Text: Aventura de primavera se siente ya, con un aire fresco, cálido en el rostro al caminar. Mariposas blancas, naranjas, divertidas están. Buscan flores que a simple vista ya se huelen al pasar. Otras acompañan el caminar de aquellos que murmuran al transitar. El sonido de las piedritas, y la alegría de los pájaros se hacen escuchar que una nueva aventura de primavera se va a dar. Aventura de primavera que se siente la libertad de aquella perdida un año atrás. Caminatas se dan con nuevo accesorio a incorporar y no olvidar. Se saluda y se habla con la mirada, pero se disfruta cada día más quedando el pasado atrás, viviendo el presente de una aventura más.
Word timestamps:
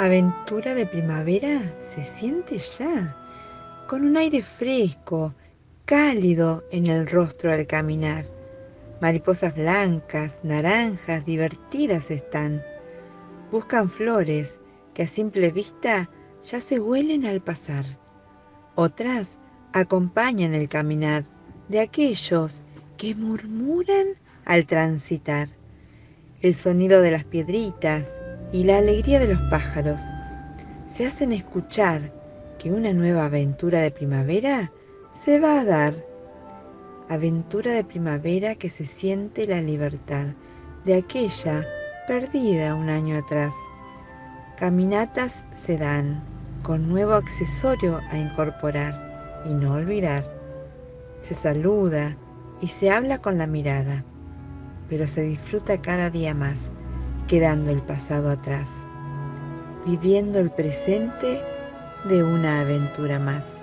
Aventura 0.00 0.76
de 0.76 0.86
primavera 0.86 1.60
se 1.90 2.04
siente 2.04 2.60
ya, 2.60 3.16
con 3.88 4.04
un 4.04 4.16
aire 4.16 4.44
fresco, 4.44 5.34
cálido 5.86 6.62
en 6.70 6.86
el 6.86 7.04
rostro 7.08 7.52
al 7.52 7.66
caminar. 7.66 8.24
Mariposas 9.00 9.56
blancas, 9.56 10.38
naranjas, 10.44 11.26
divertidas 11.26 12.12
están. 12.12 12.62
Buscan 13.50 13.90
flores 13.90 14.60
que 14.94 15.02
a 15.02 15.08
simple 15.08 15.50
vista 15.50 16.08
ya 16.48 16.60
se 16.60 16.78
huelen 16.78 17.26
al 17.26 17.40
pasar. 17.40 17.84
Otras 18.76 19.30
acompañan 19.72 20.54
el 20.54 20.68
caminar 20.68 21.24
de 21.68 21.80
aquellos 21.80 22.54
que 22.96 23.16
murmuran 23.16 24.06
al 24.44 24.64
transitar. 24.64 25.48
El 26.40 26.54
sonido 26.54 27.02
de 27.02 27.10
las 27.10 27.24
piedritas, 27.24 28.12
y 28.52 28.64
la 28.64 28.78
alegría 28.78 29.18
de 29.18 29.28
los 29.28 29.40
pájaros 29.50 30.00
se 30.94 31.06
hacen 31.06 31.32
escuchar 31.32 32.12
que 32.58 32.72
una 32.72 32.92
nueva 32.92 33.26
aventura 33.26 33.80
de 33.80 33.90
primavera 33.90 34.72
se 35.14 35.38
va 35.38 35.60
a 35.60 35.64
dar. 35.64 35.94
Aventura 37.08 37.72
de 37.72 37.84
primavera 37.84 38.54
que 38.54 38.70
se 38.70 38.86
siente 38.86 39.46
la 39.46 39.60
libertad 39.60 40.26
de 40.84 40.94
aquella 40.94 41.66
perdida 42.06 42.74
un 42.74 42.88
año 42.88 43.16
atrás. 43.18 43.54
Caminatas 44.56 45.44
se 45.54 45.78
dan 45.78 46.22
con 46.62 46.88
nuevo 46.88 47.12
accesorio 47.12 48.00
a 48.10 48.18
incorporar 48.18 49.42
y 49.46 49.54
no 49.54 49.74
olvidar. 49.74 50.26
Se 51.20 51.34
saluda 51.34 52.16
y 52.60 52.68
se 52.68 52.90
habla 52.90 53.18
con 53.18 53.38
la 53.38 53.46
mirada, 53.46 54.04
pero 54.88 55.06
se 55.06 55.22
disfruta 55.22 55.80
cada 55.80 56.10
día 56.10 56.34
más 56.34 56.70
quedando 57.28 57.70
el 57.70 57.82
pasado 57.82 58.30
atrás, 58.30 58.86
viviendo 59.86 60.40
el 60.40 60.50
presente 60.50 61.40
de 62.08 62.24
una 62.24 62.60
aventura 62.60 63.18
más. 63.18 63.62